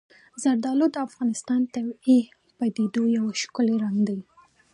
[0.41, 2.19] زردالو د افغانستان د طبیعي
[2.57, 4.19] پدیدو یو ښکلی رنګ دی.